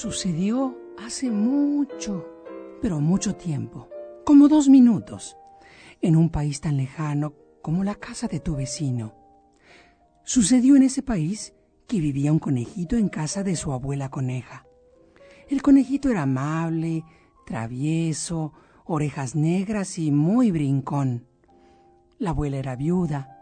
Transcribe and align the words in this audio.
Sucedió 0.00 0.78
hace 0.96 1.28
mucho, 1.28 2.24
pero 2.80 3.00
mucho 3.00 3.34
tiempo, 3.34 3.88
como 4.24 4.46
dos 4.46 4.68
minutos, 4.68 5.36
en 6.00 6.14
un 6.14 6.30
país 6.30 6.60
tan 6.60 6.76
lejano 6.76 7.34
como 7.62 7.82
la 7.82 7.96
casa 7.96 8.28
de 8.28 8.38
tu 8.38 8.54
vecino. 8.54 9.16
Sucedió 10.22 10.76
en 10.76 10.84
ese 10.84 11.02
país 11.02 11.52
que 11.88 11.98
vivía 11.98 12.30
un 12.30 12.38
conejito 12.38 12.96
en 12.96 13.08
casa 13.08 13.42
de 13.42 13.56
su 13.56 13.72
abuela 13.72 14.08
coneja. 14.08 14.66
El 15.48 15.62
conejito 15.62 16.10
era 16.10 16.22
amable, 16.22 17.02
travieso, 17.44 18.52
orejas 18.84 19.34
negras 19.34 19.98
y 19.98 20.12
muy 20.12 20.52
brincón. 20.52 21.26
La 22.20 22.30
abuela 22.30 22.58
era 22.58 22.76
viuda 22.76 23.36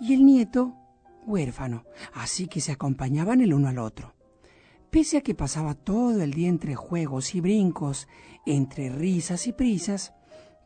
y 0.00 0.14
el 0.14 0.24
nieto 0.24 0.74
huérfano, 1.26 1.84
así 2.14 2.46
que 2.46 2.62
se 2.62 2.72
acompañaban 2.72 3.42
el 3.42 3.52
uno 3.52 3.68
al 3.68 3.76
otro. 3.78 4.14
Pese 4.92 5.16
a 5.16 5.20
que 5.22 5.34
pasaba 5.34 5.72
todo 5.72 6.20
el 6.20 6.34
día 6.34 6.50
entre 6.50 6.74
juegos 6.74 7.34
y 7.34 7.40
brincos, 7.40 8.08
entre 8.44 8.90
risas 8.90 9.46
y 9.46 9.54
prisas, 9.54 10.12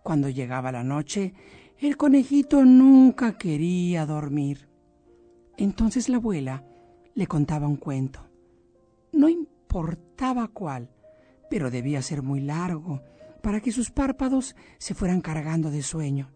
cuando 0.03 0.29
llegaba 0.29 0.73
la 0.73 0.83
noche, 0.83 1.33
el 1.79 1.97
conejito 1.97 2.65
nunca 2.65 3.39
quería 3.39 4.05
dormir. 4.05 4.69
Entonces 5.57 6.09
la 6.09 6.17
abuela 6.17 6.65
le 7.15 7.29
contaba 7.29 7.69
un 7.69 7.77
cuento. 7.77 8.29
No 9.13 9.29
importaba 9.29 10.49
cuál, 10.49 10.91
pero 11.49 11.71
debía 11.71 12.03
ser 12.03 12.23
muy 12.23 12.41
largo 12.41 13.05
para 13.45 13.61
que 13.61 13.71
sus 13.71 13.93
párpados 13.93 14.57
se 14.79 14.95
fueran 14.95 15.21
cargando 15.21 15.71
de 15.71 15.85
sueño. 15.85 16.33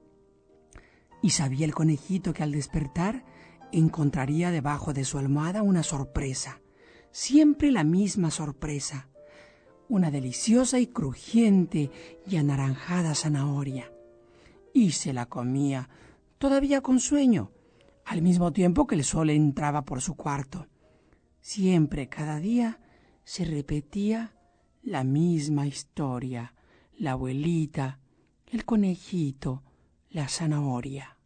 Y 1.23 1.31
sabía 1.31 1.67
el 1.67 1.75
conejito 1.75 2.33
que 2.35 2.45
al 2.45 2.53
despertar 2.53 3.25
encontraría 3.73 4.53
debajo 4.53 4.93
de 4.93 5.05
su 5.05 5.19
almohada 5.19 5.65
una 5.65 5.83
sorpresa, 5.83 6.60
siempre 7.11 7.71
la 7.71 7.85
misma 7.85 8.31
sorpresa, 8.31 9.09
una 9.89 10.11
deliciosa 10.11 10.79
y 10.79 10.87
crujiente 10.87 11.91
y 12.27 12.37
anaranjada 12.37 13.15
zanahoria. 13.15 13.93
Y 14.73 14.93
se 14.93 15.13
la 15.13 15.27
comía, 15.27 15.89
todavía 16.39 16.81
con 16.81 17.01
sueño, 17.01 17.51
al 18.05 18.23
mismo 18.23 18.53
tiempo 18.53 18.87
que 18.87 18.95
el 18.95 19.05
sol 19.05 19.31
entraba 19.31 19.85
por 19.85 20.01
su 20.01 20.15
cuarto. 20.15 20.67
Siempre, 21.41 22.09
cada 22.09 22.39
día, 22.39 22.81
se 23.25 23.45
repetía 23.45 24.35
la 24.83 25.05
misma 25.05 25.67
historia, 25.67 26.55
la 26.97 27.13
abuelita, 27.13 27.99
el 28.47 28.65
conejito, 28.65 29.63
la 30.11 30.29
zanahoria. 30.29 31.17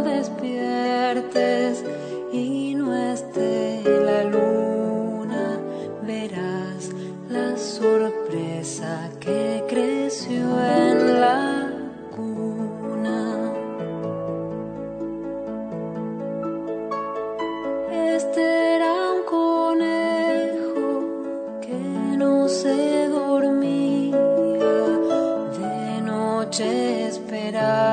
despiertes 0.00 1.84
y 2.32 2.74
no 2.74 2.94
esté 2.94 3.82
la 3.84 4.24
luna, 4.24 5.58
verás 6.06 6.90
la 7.28 7.56
sorpresa 7.56 9.10
que 9.20 9.62
creció 9.68 10.40
en 10.64 11.20
la 11.20 11.70
cuna. 12.16 13.52
Este 18.16 18.76
era 18.76 18.92
un 19.12 19.22
conejo 19.24 20.88
que 21.60 22.16
no 22.16 22.48
se 22.48 23.08
dormía, 23.08 24.16
de 25.58 26.00
noche 26.02 27.06
esperaba 27.08 27.91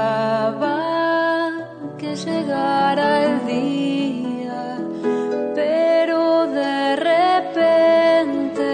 llegara 2.29 3.25
el 3.25 3.35
día, 3.47 4.77
pero 5.55 6.47
de 6.47 6.95
repente 7.11 8.67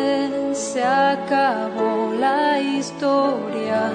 se 0.53 0.83
acabó 0.83 2.13
la 2.19 2.59
historia 2.59 3.91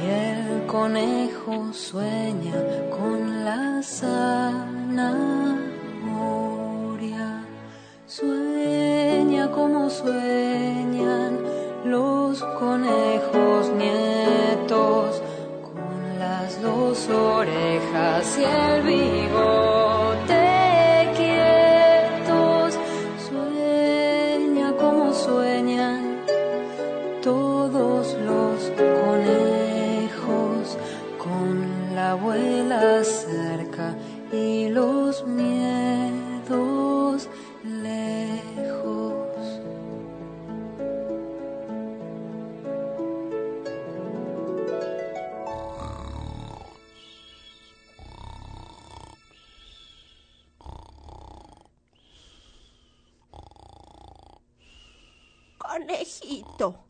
y 0.00 0.06
el 0.08 0.66
conejo 0.66 1.72
sueña 1.72 2.60
con 2.90 3.44
la 3.44 3.82
zanahoria, 3.82 4.64
sueña 8.06 9.50
como 9.50 9.90
sueña. 9.90 10.29
hacia 18.20 18.76
el 18.76 18.82
vigor. 18.82 19.59
Conejito, 55.80 56.84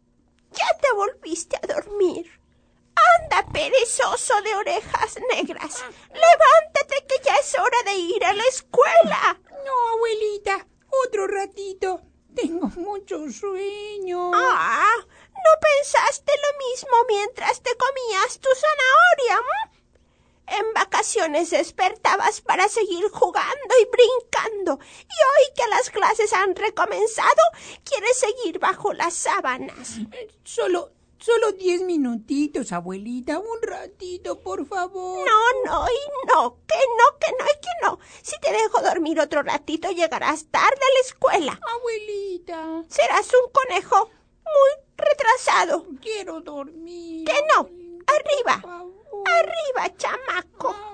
ya 0.51 0.67
te 0.81 0.93
volviste 0.93 1.57
a 1.57 1.75
dormir. 1.75 2.29
Anda, 3.21 3.47
perezoso 3.53 4.43
de 4.43 4.53
orejas 4.57 5.17
negras. 5.33 5.85
Levántate 6.09 7.07
que 7.07 7.23
ya 7.25 7.37
es 7.37 7.57
hora 7.57 7.83
de 7.85 7.95
ir 7.95 8.25
a 8.25 8.33
la 8.35 8.43
escuela. 8.47 9.39
No, 9.65 9.89
abuelita, 9.95 10.67
otro 11.07 11.29
ratito. 11.29 12.03
Tengo 12.35 12.67
mucho 12.77 13.31
sueño. 13.31 14.33
Ah, 14.35 14.97
¿no 14.99 15.61
pensaste 15.61 16.33
lo 16.33 16.71
mismo 16.71 16.97
mientras 17.07 17.63
te 17.63 17.71
comías 17.77 18.41
tu 18.41 18.49
zanahoria? 18.57 19.47
En 20.49 20.75
vacaciones 21.01 21.49
despertabas 21.49 22.43
para 22.43 22.69
seguir 22.69 23.09
jugando 23.11 23.75
y 23.81 23.87
brincando, 23.87 24.79
y 24.85 25.07
hoy 25.07 25.55
que 25.57 25.67
las 25.69 25.89
clases 25.89 26.31
han 26.35 26.55
recomenzado, 26.55 27.43
quieres 27.85 28.19
seguir 28.19 28.59
bajo 28.59 28.93
las 28.93 29.15
sábanas. 29.15 29.97
Solo, 30.45 30.93
solo 31.19 31.53
diez 31.53 31.81
minutitos, 31.81 32.73
abuelita, 32.73 33.39
un 33.39 33.63
ratito, 33.63 34.41
por 34.41 34.67
favor. 34.67 35.27
No, 35.27 35.63
no, 35.65 35.87
y 35.89 36.29
no, 36.29 36.59
que 36.67 36.75
no, 36.77 37.19
que 37.19 37.33
no, 37.39 37.47
y 37.47 37.61
que 37.61 37.87
no. 37.87 37.99
Si 38.21 38.39
te 38.39 38.53
dejo 38.53 38.83
dormir 38.83 39.21
otro 39.21 39.43
ratito, 39.43 39.91
llegarás 39.93 40.49
tarde 40.51 40.77
a 40.83 40.95
la 40.95 41.01
escuela. 41.01 41.61
Abuelita. 41.79 42.85
Serás 42.89 43.27
un 43.43 43.51
conejo 43.53 44.11
muy 44.45 44.85
retrasado. 44.99 45.87
Quiero 46.03 46.43
dormir. 46.43 47.25
Que 47.25 47.41
no. 47.55 47.71
Arriba. 48.07 48.85
Arriba, 49.25 49.97
chamaco. 49.97 50.90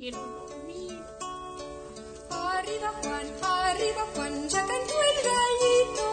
Arriba 0.00 0.16
Juan, 3.02 3.26
arriba 3.42 4.04
Juan, 4.14 4.48
ya 4.48 4.66
cantó 4.66 4.94
el 5.08 5.16
gallito. 5.28 6.06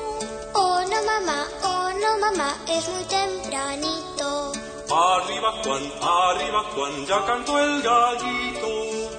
Oh 0.55 0.83
no 0.91 1.03
mamá, 1.03 1.47
oh 1.63 1.89
no 2.01 2.17
mamá, 2.19 2.49
es 2.67 2.89
muy 2.89 3.03
tempranito. 3.05 4.51
Arriba 4.91 5.53
Juan, 5.63 5.83
arriba 6.01 6.63
Juan, 6.75 7.05
ya 7.05 7.25
cantó 7.25 7.57
el 7.59 7.81
gallito. 7.81 8.67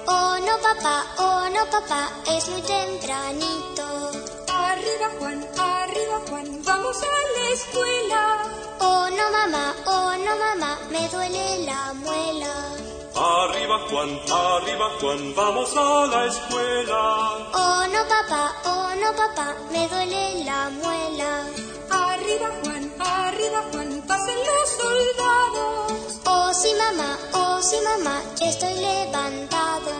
Oh 0.05 0.37
no 0.45 0.59
papá, 0.61 1.03
oh 1.17 1.49
no 1.49 1.65
papá, 1.71 2.11
es 2.27 2.47
muy 2.49 2.61
tempranito. 2.61 4.11
Arriba 4.49 5.09
Juan, 5.17 5.47
arriba 5.57 6.21
Juan, 6.29 6.63
vamos 6.63 6.97
a 7.01 7.39
la 7.39 7.49
escuela. 7.49 8.43
Oh 8.81 9.09
no 9.17 9.31
mamá, 9.31 9.75
oh 9.87 10.15
no 10.23 10.37
mamá, 10.37 10.77
me 10.91 11.09
duele 11.09 11.65
la 11.65 11.91
muela. 11.93 12.88
Arriba 13.21 13.79
Juan, 13.89 14.17
arriba 14.31 14.91
Juan, 15.01 15.35
vamos 15.35 15.75
a 15.75 16.07
la 16.07 16.25
escuela. 16.25 17.49
Oh 17.53 17.85
no 17.91 18.07
papá, 18.07 18.55
oh 18.63 18.95
no 18.95 19.13
papá, 19.13 19.53
me 19.71 19.85
duele 19.89 20.45
la 20.45 20.69
muela. 20.69 21.43
Arriba 21.91 22.49
Juan, 22.63 22.93
arriba 22.97 23.61
Juan, 23.73 24.01
pasen 24.07 24.37
los 24.49 24.69
soldados. 24.79 26.21
Oh 26.25 26.53
sí 26.53 26.73
mamá, 26.75 27.17
oh 27.33 27.61
sí 27.61 27.75
mamá, 27.83 28.21
ya 28.37 28.47
estoy 28.47 28.75
levantado. 28.75 29.91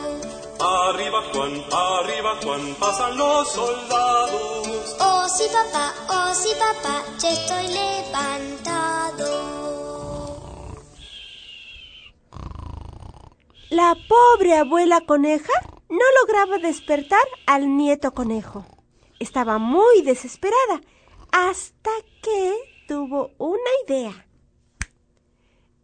Arriba 0.59 1.21
Juan, 1.33 1.65
arriba 1.73 2.37
Juan, 2.41 2.73
pasan 2.79 3.17
los 3.17 3.51
soldados. 3.51 4.95
Oh 5.01 5.27
sí 5.27 5.43
papá, 5.51 5.93
oh 6.07 6.33
sí 6.33 6.53
papá, 6.57 7.03
ya 7.17 7.31
estoy 7.31 7.67
levantado. 7.67 9.68
La 13.69 13.95
pobre 14.07 14.57
abuela 14.57 15.01
coneja 15.01 15.53
no 15.89 16.05
lograba 16.21 16.57
despertar 16.57 17.21
al 17.45 17.77
nieto 17.77 18.15
conejo. 18.15 18.65
Estaba 19.19 19.59
muy 19.59 20.01
desesperada 20.01 20.81
hasta 21.31 21.91
que 22.23 22.55
tuvo 22.87 23.31
una 23.37 23.69
idea. 23.85 24.25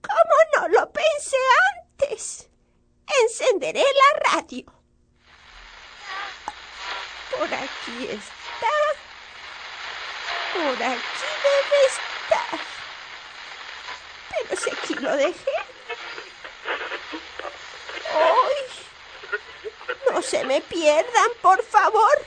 ¿Cómo 0.02 0.36
no 0.58 0.68
lo 0.70 0.92
pensé 0.92 1.38
antes? 1.76 2.50
Encenderé 3.22 3.84
la 3.84 4.32
radio. 4.32 4.66
Por 7.38 7.54
aquí 7.54 8.08
está. 8.10 8.76
Por 10.54 10.84
aquí 10.84 11.28
debe 11.44 11.86
estar. 11.86 12.60
Pero 14.32 14.60
si 14.60 14.70
aquí 14.72 14.94
lo 14.96 15.16
dejé. 15.18 15.52
¡Ay! 18.16 20.12
No 20.12 20.22
se 20.22 20.44
me 20.46 20.62
pierdan, 20.62 21.30
por 21.42 21.62
favor. 21.64 22.26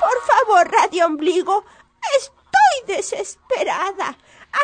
Por 0.00 0.22
favor, 0.26 0.70
Radio 0.70 1.06
Ombligo, 1.06 1.64
estoy 2.16 2.96
desesperada. 2.96 4.16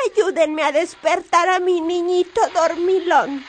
Ayúdenme 0.07 0.63
a 0.65 0.73
despertar 0.73 1.49
a 1.49 1.61
mi 1.61 1.81
niñito 1.81 2.41
dormilón. 2.49 3.45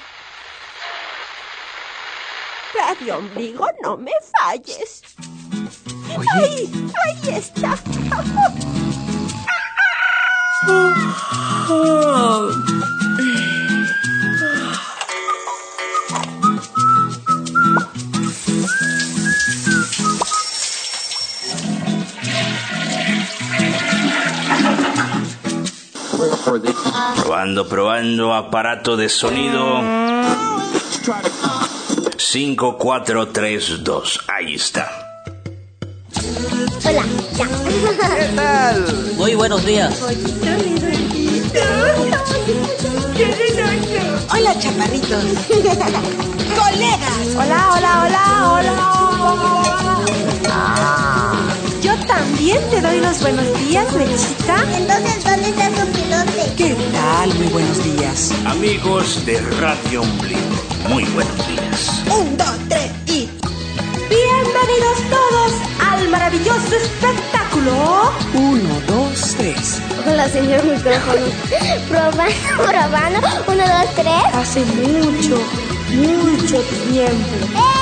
Radio 2.73 3.17
Ombligo, 3.17 3.67
no 3.81 3.97
me 3.97 4.13
falles. 4.39 5.01
¡Ay! 6.35 6.71
¡Ahí 7.03 7.35
está! 7.35 7.77
Probando, 27.15 27.67
probando, 27.67 28.33
aparato 28.33 28.97
de 28.97 29.07
sonido. 29.09 29.81
5, 32.17 32.77
4, 32.77 33.27
3, 33.29 33.83
2. 33.83 34.19
Ahí 34.27 34.55
está. 34.55 34.89
Hola. 36.85 37.58
Muy 39.17 39.35
buenos 39.35 39.65
días. 39.65 40.01
Hola, 44.31 44.57
chaparritos. 44.59 45.23
Colegas. 45.47 47.35
Hola, 47.35 47.69
hola, 47.73 48.01
hola, 48.05 48.51
hola. 48.53 48.73
Ah, 50.51 51.53
yo 51.81 51.93
también 52.05 52.59
te 52.69 52.81
doy 52.81 52.99
los 52.99 53.19
buenos 53.21 53.45
días, 53.59 53.91
Mechita. 53.93 54.63
Entonces, 54.77 55.23
¿dónde 55.23 55.49
está 55.49 55.69
tu 55.69 55.91
pilote? 55.91 56.53
¿Qué 56.57 56.75
tal? 56.93 57.33
Muy 57.35 57.47
buenos 57.47 57.83
días. 57.83 58.31
Amigos 58.45 59.25
de 59.25 59.39
Radio 59.59 60.01
Ombligo, 60.01 60.39
muy 60.89 61.03
buenos 61.05 61.47
días. 61.47 62.03
Un, 62.11 62.37
dos, 62.37 62.55
tres 62.69 62.91
y... 63.07 63.29
Bienvenidos 64.09 64.97
todos 65.09 65.53
al 65.91 66.09
maravilloso 66.09 66.75
espectáculo. 66.75 67.48
Uno, 67.61 68.79
dos, 68.87 69.35
tres. 69.37 69.81
Hola, 70.07 70.29
señor 70.29 70.63
micrófono. 70.63 71.25
probando, 71.89 72.33
probando. 72.57 73.19
Uno, 73.47 73.63
dos, 73.65 73.95
tres. 73.95 74.23
Hace 74.33 74.63
mucho, 74.65 75.41
mucho 75.91 76.61
tiempo. 76.89 77.47
Tres, 77.51 77.78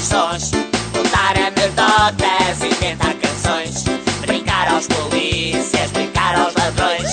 sons, 0.00 0.50
contar 0.92 1.36
anedotas, 1.36 2.62
inventar 2.62 3.14
canções, 3.14 3.84
brincar 4.26 4.68
aos 4.68 4.86
polícias, 4.86 5.90
brincar 5.90 6.34
aos 6.36 6.54
ladrões, 6.54 7.08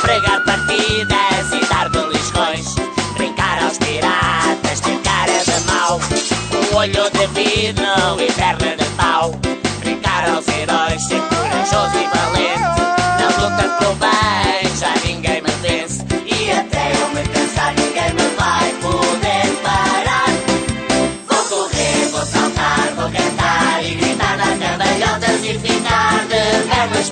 pregar 0.00 0.42
partidas 0.44 1.52
e 1.52 1.64
dar 1.66 1.90
beliscões, 1.90 2.74
brincar 3.16 3.62
aos 3.62 3.78
piratas, 3.78 4.80
ter 4.80 4.98
cara 5.02 5.32
de 5.32 5.60
mau, 5.66 6.00
o 6.72 6.76
olho 6.76 7.10
de 7.10 7.26
vidro 7.38 8.20
e 8.20 8.32
perna 8.32 8.76
de 8.76 8.84
pau, 8.96 9.32
brincar 9.80 10.28
aos 10.30 10.48
heróis, 10.48 11.06
ser 11.06 11.20
corajoso 11.28 11.96
e 11.98 12.06
valente, 12.16 12.80
na 13.20 13.26
luta 13.38 13.76
pelo 13.78 13.94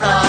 de 0.00 0.21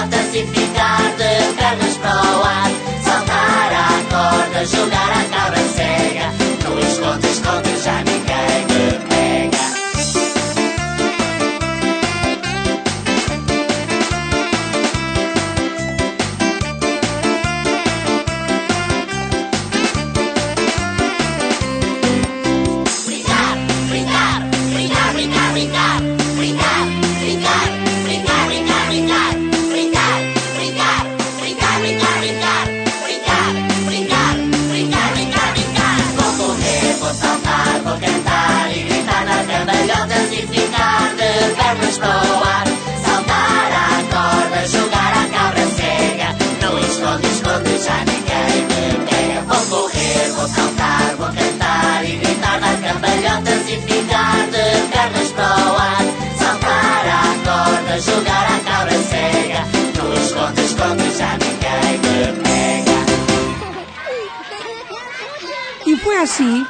altas 0.00 0.34
e 0.34 0.46
ficar 0.46 1.14
de 1.16 1.52
pernas 1.54 1.96
para 1.98 2.38
o 2.38 2.44
ar, 2.44 2.70
saltar 3.04 3.72
a 3.72 3.88
corda, 4.10 4.66
jogar 4.66 5.10
a 5.10 5.24
cabra 5.24 5.79
Y 65.86 65.96
fue 65.96 66.18
así, 66.18 66.66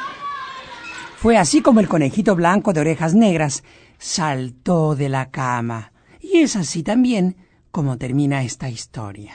fue 1.17 1.37
así 1.37 1.61
como 1.61 1.79
el 1.79 1.87
conejito 1.87 2.35
blanco 2.35 2.73
de 2.73 2.81
orejas 2.81 3.13
negras 3.13 3.63
saltó 4.01 4.95
de 4.95 5.07
la 5.09 5.29
cama. 5.29 5.93
Y 6.19 6.39
es 6.39 6.55
así 6.55 6.83
también 6.83 7.37
como 7.69 7.97
termina 7.97 8.43
esta 8.43 8.69
historia. 8.69 9.33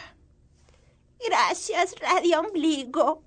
Gracias, 1.24 1.94
Radio 2.00 2.40
Ombligo. 2.40 3.22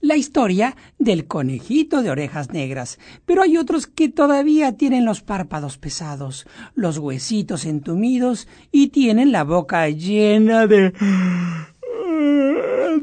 La 0.00 0.16
historia 0.16 0.76
del 0.98 1.26
conejito 1.26 2.02
de 2.02 2.10
orejas 2.10 2.50
negras. 2.50 2.98
Pero 3.24 3.42
hay 3.42 3.56
otros 3.56 3.86
que 3.86 4.08
todavía 4.08 4.76
tienen 4.76 5.04
los 5.04 5.22
párpados 5.22 5.78
pesados, 5.78 6.46
los 6.74 6.98
huesitos 6.98 7.64
entumidos 7.64 8.48
y 8.72 8.88
tienen 8.88 9.32
la 9.32 9.44
boca 9.44 9.88
llena 9.88 10.66
de... 10.66 10.92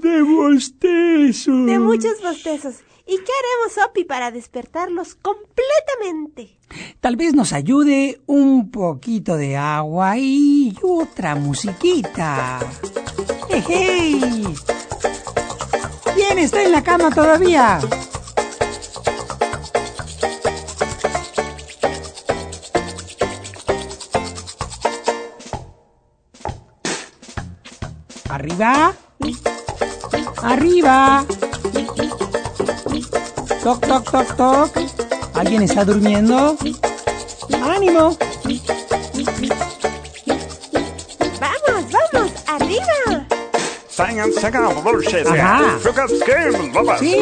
de 0.02 0.22
bostezos. 0.24 1.66
De 1.66 1.80
muchos 1.80 2.22
bostezos. 2.22 2.76
¿Y 3.08 3.18
qué 3.18 3.32
haremos, 3.40 3.90
Opi, 3.90 4.04
para 4.04 4.32
despertarlos 4.32 5.16
completamente? 5.16 6.61
Tal 7.02 7.16
vez 7.16 7.34
nos 7.34 7.52
ayude 7.52 8.22
un 8.28 8.70
poquito 8.70 9.36
de 9.36 9.58
agua 9.58 10.20
y 10.20 10.78
otra 10.84 11.34
musiquita. 11.34 12.60
¡Ejey! 13.50 14.44
¿Quién 16.14 16.38
está 16.38 16.62
en 16.62 16.72
la 16.72 16.84
cama 16.84 17.10
todavía? 17.10 17.80
Arriba. 28.30 28.94
Arriba. 30.44 31.26
Toc, 33.64 33.88
toc, 33.88 34.12
toc, 34.12 34.36
toc. 34.36 34.78
¿Alguien 35.34 35.64
está 35.64 35.84
durmiendo? 35.84 36.56
¡Ánimo! 37.54 38.18
Vamos, 41.40 41.86
vamos, 41.92 42.32
arriba. 42.48 43.28
Ajá. 45.42 45.78
Sí. 47.00 47.16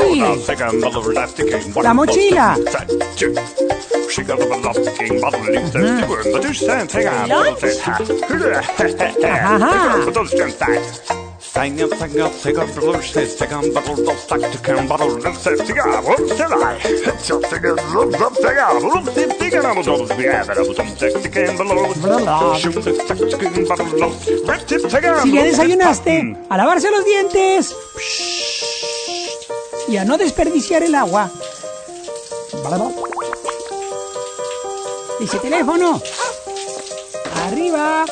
La 1.81 1.93
mochila. 1.93 2.57
Si 25.23 25.31
ya 25.33 25.43
desayunaste, 25.43 26.37
a 26.49 26.57
lavarse 26.57 26.89
los 26.91 27.03
dientes. 27.03 27.75
Y 29.89 29.97
a 29.97 30.05
no 30.05 30.17
desperdiciar 30.17 30.83
el 30.83 30.95
agua. 30.95 31.29
Ese 35.19 35.39
teléfono. 35.39 36.01
Arriba. 37.47 38.05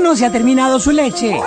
¿Quién 0.00 0.08
no 0.08 0.16
se 0.16 0.24
ha 0.24 0.32
terminado 0.32 0.80
su 0.80 0.92
leche? 0.92 1.38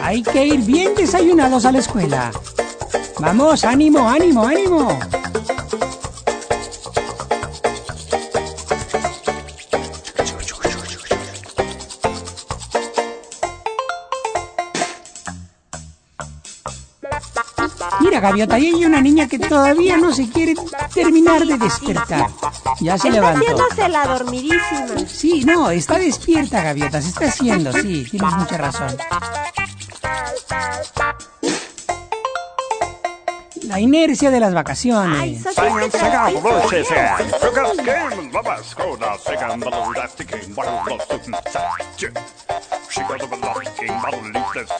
Hay 0.00 0.22
que 0.22 0.46
ir 0.46 0.60
bien 0.60 0.94
desayunados 0.94 1.64
a 1.64 1.72
la 1.72 1.80
escuela. 1.80 2.30
Vamos, 3.18 3.64
ánimo, 3.64 4.08
ánimo, 4.08 4.46
ánimo. 4.46 5.19
Gaviota, 18.20 18.56
ahí 18.56 18.66
hay 18.68 18.84
una 18.84 19.00
niña 19.00 19.26
que 19.28 19.38
todavía 19.38 19.96
no 19.96 20.12
se 20.12 20.28
quiere 20.28 20.54
terminar 20.94 21.44
de 21.46 21.58
despertar. 21.58 22.28
Ya 22.80 22.96
se 22.98 23.08
Está 23.08 23.20
levantó. 23.20 23.40
haciéndose 23.40 23.88
la 23.88 24.06
dormidísima. 24.06 25.08
Sí, 25.08 25.44
no, 25.44 25.70
está 25.70 25.98
despierta, 25.98 26.62
Gaviota, 26.62 27.00
se 27.02 27.08
está 27.08 27.26
haciendo, 27.26 27.72
sí, 27.72 28.06
tienes 28.10 28.32
mucha 28.34 28.56
razón. 28.56 28.96
La 33.62 33.78
inercia 33.78 34.30
de 34.30 34.40
las 34.40 34.52
Ay, 35.12 35.40
vacaciones. 43.08 44.40
sos 44.50 44.70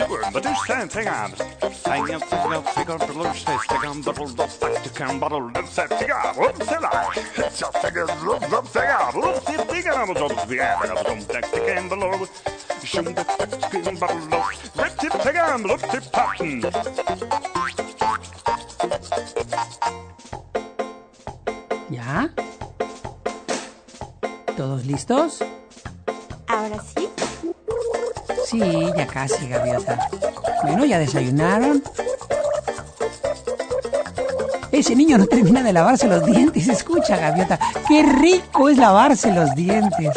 ¿Ya? 21.91 22.31
¿Todos 24.57 24.87
listos? 24.87 25.43
Sí, 28.51 28.59
ya 28.97 29.07
casi, 29.07 29.47
Gaviota. 29.47 30.09
Bueno, 30.65 30.85
¿ya 30.85 30.99
desayunaron? 30.99 31.83
Ese 34.73 34.97
niño 34.97 35.19
no 35.19 35.27
termina 35.27 35.63
de 35.63 35.73
lavarse 35.73 36.09
los 36.09 36.27
dientes. 36.27 36.67
Escucha, 36.67 37.17
Gaviota. 37.17 37.61
Qué 37.87 38.03
rico 38.03 38.69
es 38.69 38.77
lavarse 38.77 39.33
los 39.33 39.55
dientes. 39.55 40.11